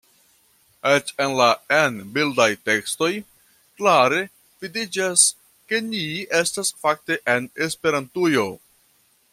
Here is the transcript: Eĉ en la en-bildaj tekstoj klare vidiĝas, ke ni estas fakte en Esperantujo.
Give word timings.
Eĉ 0.91 1.09
en 1.25 1.33
la 1.39 1.49
en-bildaj 1.79 2.47
tekstoj 2.69 3.09
klare 3.81 4.23
vidiĝas, 4.65 5.27
ke 5.73 5.85
ni 5.93 6.03
estas 6.43 6.75
fakte 6.87 7.19
en 7.37 7.51
Esperantujo. 7.69 8.49